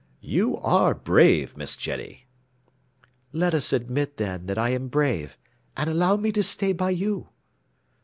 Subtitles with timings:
[0.23, 2.25] "You are brave, Miss Jenny."
[3.31, 5.37] "Let us admit, then, that I am brave,
[5.77, 7.29] and allow me to stay by you."